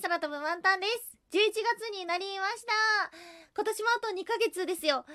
[0.00, 1.16] 空飛ぶワンタンです。
[1.32, 2.72] 11月になりました。
[3.54, 5.06] 今年もあと2ヶ月ですよ。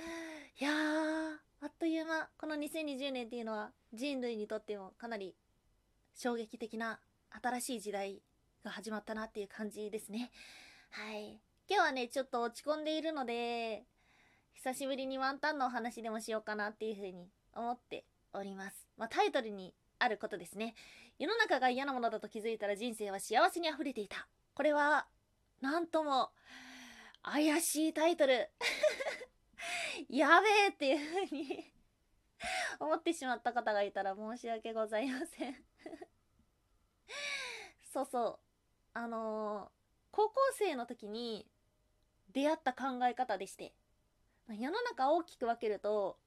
[0.60, 2.30] いやー、あっという間。
[2.38, 5.36] この2020年っていうのは人類にとってもかなり
[6.16, 7.00] 衝撃的な
[7.42, 8.22] 新しい時代
[8.66, 10.32] が始まったなっていう感じですね。
[10.90, 11.40] はい。
[11.70, 13.84] 今日はね、ちょっと落ち込んでいるので、
[14.54, 18.04] 久しぶりにワンタンのお話でもしようかなっていうふうに思って
[18.34, 18.88] おります。
[18.98, 20.74] まあ、タイトルにあることですね。
[21.20, 24.28] 世の中が嫌なものだと気づいたら人生は幸せに溢れていた。
[24.54, 25.08] これは、
[25.62, 26.32] なんとも、
[27.24, 28.50] 怪しいタイトル。
[30.10, 31.72] やべえっていう風に
[32.80, 35.66] 思ってしまった方がいたら申し訳ございません
[37.94, 38.40] そうそう。
[38.94, 39.70] あのー、
[40.12, 41.48] 高校生の時に
[42.30, 43.74] 出会った考え方でして、
[44.50, 46.20] 世の中大きく分けると、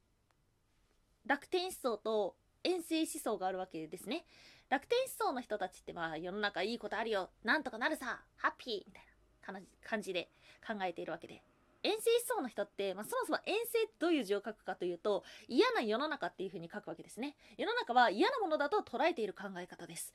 [1.27, 4.27] 楽天思想と遠征思想があるわけですね。
[4.70, 10.30] 楽天思想の人たちってまあ世の中いいことあるよ、なんとかなるさ、ハッピーみたいな感じで
[10.66, 11.42] 考えているわけで。
[11.84, 17.36] 遠征思想の人って、まあ、そもそも遠征ってどういう字を書くかというと嫌な世の中っていう風に書くわけですね。
[17.58, 20.14] 世の中は嫌なものだと捉えている考え方です。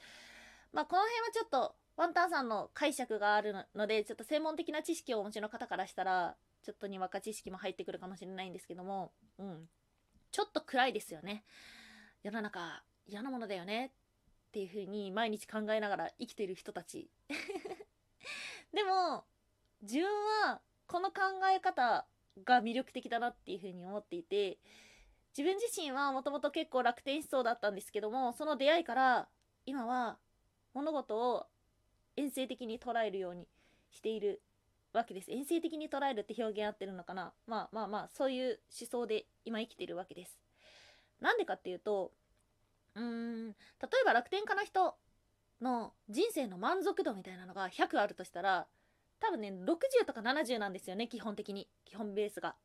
[0.74, 9.70] まあ、この辺はちょっとワンタンさんの解釈があるのでちょっと専門的な知識をお持ちの方からしたらちょっとにわか知識も入ってくるかもしれないんですけども、うん、
[10.32, 11.44] ちょっと暗いですよね。
[12.24, 13.92] 世の中嫌なものだよね
[14.50, 17.08] っていう風に毎日考えながら生きてる人たち。
[18.74, 19.26] でも
[19.84, 20.06] 自分
[20.44, 21.22] はこの考
[21.56, 22.08] え方
[22.44, 24.58] が魅力的だなっていう風に思っていて
[25.38, 29.30] 自分自身はもともと結構楽天思想だったんですけどもその出会いから
[29.66, 30.18] 今は
[30.74, 31.46] 物事を
[32.16, 33.48] 遠征的に捉えるように
[33.92, 34.42] している
[34.94, 35.32] わけです。
[35.32, 37.34] 遠征的に捉えるって表現合ってるのかな。
[37.46, 40.40] まあまあまあそういう思想で今生きてるわけです。
[41.20, 42.12] なんでかっていうと
[42.96, 43.56] うん例
[44.02, 44.96] えば楽天家の人
[45.62, 48.68] の人生の満足度みたいなのが100あるとしたら
[49.20, 52.56] 多分ね60とか70なんですよね基本的に基本ベースが。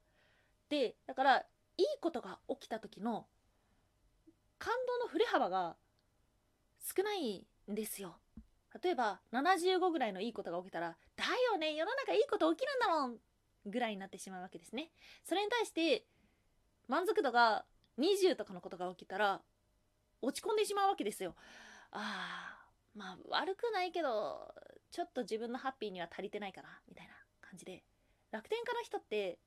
[0.69, 1.39] でだから
[1.77, 3.27] いいことが起きた時の
[4.59, 5.77] 感動の振れ幅が
[6.81, 8.17] 少ないんですよ。
[8.83, 13.19] 例えば75ぐらいのいいことが起きたら「だよね世の中いいこと起きるんだもん!」
[13.67, 14.91] ぐらいになってしまうわけですね。
[15.25, 16.07] それに対して
[16.89, 17.65] 満足度が
[17.99, 19.43] 20とかのことが起きたら
[20.25, 21.35] 落ち込んでしまうわけですよ。
[21.93, 24.55] ああまあ悪くないけど
[24.91, 27.83] ちょっと自分のハッピーには足りてないかなみたいな感じで。
[28.31, 29.39] 楽天家の人って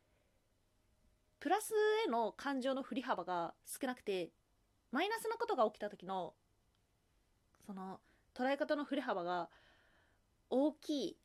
[1.42, 1.74] プラス
[2.06, 4.32] への感情の振り幅が少なくて
[4.94, 6.34] マイナスなことが起きた時の
[7.66, 8.00] その
[8.34, 9.50] 捉え方の振れ幅が
[10.50, 11.18] 大きい。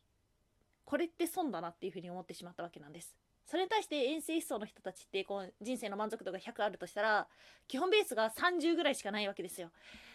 [0.84, 3.16] これって損だなっていうふうに思ってしまったわけなんです。
[3.46, 7.28] それに対して遠征思想の人たちってこう人生の満足度が100あるとしたら
[7.68, 9.70] 基本ベースが30ぐらいしかないわけですよ。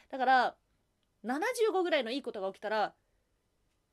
[0.10, 0.56] だから
[1.26, 2.94] 75ぐらいのいいことが起きたら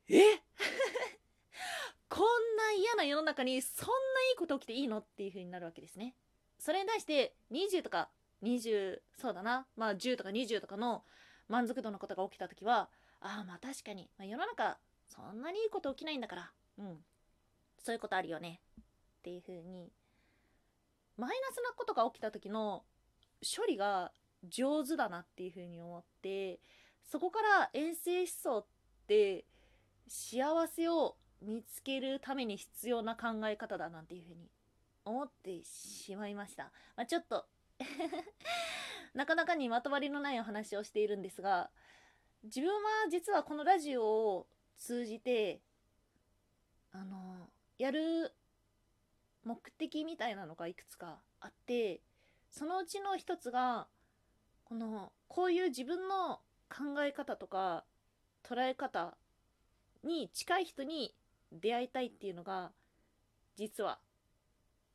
[0.08, 0.20] え？
[2.08, 3.92] こんな嫌な世の中にそんな
[4.30, 6.14] いいこと起きていいのっていう風になるわけですね。
[6.58, 8.10] それに対して20とか
[8.42, 9.66] 20そうだな。
[9.76, 11.04] まあ10とか20とかの
[11.48, 12.90] 満足度のことが起きた時は
[13.20, 14.78] ああまあ確かに、まあ、世の中
[15.08, 16.52] そんなにいいこと起きないんだから。
[16.78, 17.04] うん。
[17.78, 18.60] そういうことあるよね。
[19.24, 19.90] っていう風に
[21.16, 22.82] マイナスなことが起きた時の
[23.40, 24.12] 処理が
[24.46, 26.60] 上手だなっていう風に思って
[27.10, 28.66] そこから遠征思想っ
[29.08, 29.46] て
[30.06, 34.50] 幸せを見つけるために必要な考え方だなんていう風に
[35.06, 36.64] 思ってしまいました。
[36.96, 37.46] まあ、ちょっと
[39.14, 41.70] なかなかにまとまりのないお話をしているんですが
[42.42, 45.62] 自分は実はこのラジオを通じて
[46.92, 48.34] あのやる
[49.44, 52.00] 目的みたいなのがいくつかあって
[52.50, 53.86] そのうちの一つが
[54.64, 57.84] このこういう自分の考え方とか
[58.42, 59.16] 捉え方
[60.02, 61.14] に近い人に
[61.52, 62.72] 出会いたいっていうのが
[63.56, 63.98] 実は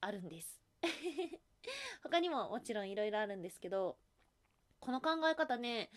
[0.02, 0.60] あるんです。
[2.04, 3.98] 他にももちろんいろいろあるんですけど
[4.80, 5.92] この考え方ね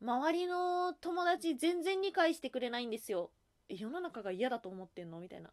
[0.00, 3.30] 周りの友達全然理解してくれないんですよ。
[3.68, 5.20] 世の中が嫌だと思ってんの？
[5.20, 5.50] みたいな。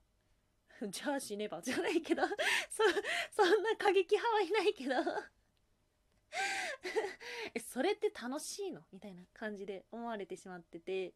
[0.90, 1.62] じゃあ死ねば。
[1.64, 2.24] じゃないけど。
[2.70, 2.84] そ
[3.32, 4.96] そんな過激派はいないけど。
[7.54, 8.82] えそれって楽しいの？
[8.92, 11.14] みたいな感じで思われてしまってて。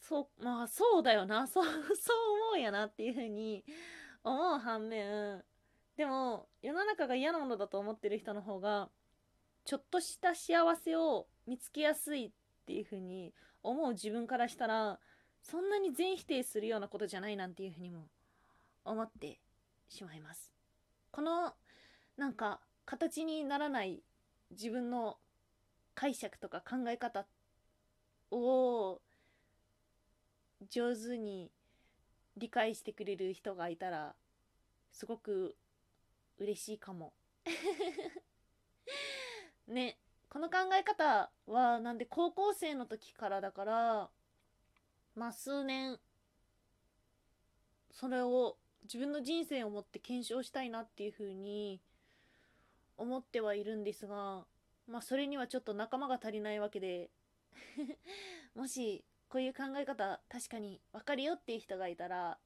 [0.00, 1.46] そうまあそうだよな。
[1.46, 1.64] そう
[1.96, 3.64] そう思うやなっていうふうに
[4.22, 5.44] 思う反面。
[5.96, 8.88] でも世の中が嫌なものだと思ってる人の方が
[9.64, 12.30] ちょっとした幸せを見つけやすいっ
[12.66, 15.00] ていうふうに思う自分からしたら
[15.42, 18.06] そんなに全否定するようなことじゃないなんていうふうにも
[18.84, 19.40] 思って
[19.88, 20.52] しまいます。
[21.10, 21.54] この
[22.16, 24.02] なんか形にならない
[24.50, 25.18] 自分の
[25.94, 27.26] 解釈とか考え方
[28.30, 29.00] を
[30.70, 31.50] 上手に
[32.36, 34.14] 理解してくれる人がいたら
[34.92, 35.56] すごく
[36.38, 37.12] 嬉しいかも
[39.66, 39.98] ね
[40.28, 44.10] この考え方はなんで高校生の時からだから
[45.14, 45.98] まあ数年
[47.90, 51.80] それを自分の人生をもって検証したいなっていうふうに
[52.96, 54.44] 思ってはいるんですが
[54.86, 57.10] まあそれにはちょっと仲間が足りないわけで
[58.54, 62.38] もしこういう考え方確かに分かるよっていう人がいたら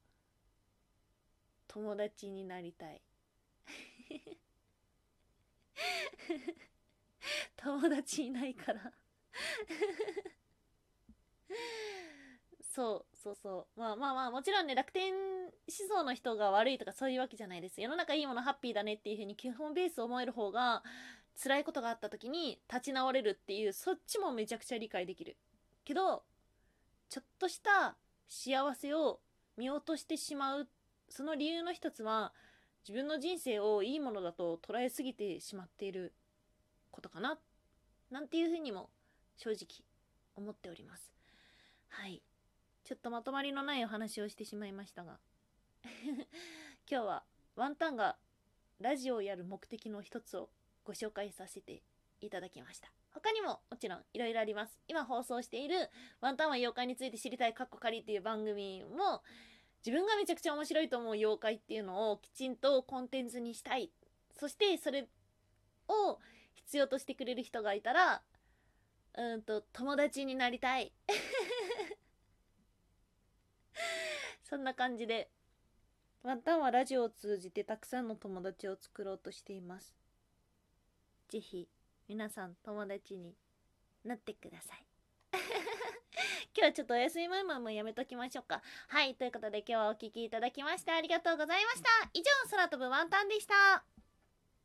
[1.67, 3.01] 友達になりたい。
[7.55, 8.93] 友達いないから。
[12.61, 13.79] そうそうそう。
[13.79, 17.79] まあまあまあもちろんね楽天思想の人が悪いとかそういうわけじゃないです。
[17.79, 20.83] 世の中いいものハッピーだねっていう風に基本ベースを思える方が
[21.41, 25.37] 辛いことがあった時に立ち直れるっていうそっちもめちゃくちゃ理解できる。
[25.85, 26.23] けど
[27.09, 27.95] ちょっとした
[28.27, 29.19] 幸せを
[29.57, 30.67] 見落としてしまう
[31.09, 32.33] その理由の一つは
[32.87, 36.13] 自分の人生をいいものだと捉えすぎてしまっている
[36.91, 37.37] ことかな
[38.11, 38.89] なんていうふうにも
[39.37, 39.85] 正直
[40.35, 41.11] 思っております。
[41.89, 42.21] はい。
[42.83, 45.19] ちょっとまとまりのないお話をしてしまいましたが。
[46.89, 47.23] 今日は
[47.55, 48.17] ワンタンが
[48.79, 50.49] ラジオをやる目的の一つを
[50.83, 51.81] ご紹介させて
[52.19, 52.91] いただきました。
[53.11, 54.77] 他にももちろんいろいろあります。
[54.87, 55.89] 今放送している
[56.19, 59.23] ワンタンは妖怪について知りたいカッコ仮っていう番組も
[59.85, 63.89] 自分がめちゃくちゃ面白いと思う妖怪っていうのをきちんとコンテンツにしたい。
[64.37, 65.07] そしてそれ
[65.87, 66.19] を
[66.53, 68.23] 必要としてくれる人がいたら
[69.13, 70.91] うんと友達になりたい。
[74.43, 75.31] そんな感じで
[76.23, 79.93] ワンタンはラジオを通じてたくさんの友達を作ろうとしています
[81.29, 81.67] ぜひ
[82.07, 83.33] 皆さん友達に
[84.05, 84.85] なってください
[86.55, 88.61] 今日はちょっとお休みムームーもやめときましょうか。
[88.87, 91.89] はい、ということで今日はお聴きいただきましてありがとうございました。
[92.13, 93.92] 以上、空飛ぶワンタンでした。